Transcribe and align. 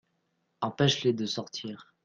Empêche-les 0.61 1.13
de 1.13 1.27
sortir. 1.27 1.93